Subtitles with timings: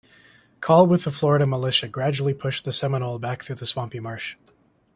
[0.61, 4.35] Call with the Florida militia gradually pushed the Seminole back through the swampy marsh.